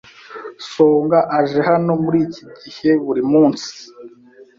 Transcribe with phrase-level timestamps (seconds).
[0.71, 3.69] Songa aje hano muri iki gihe buri munsi.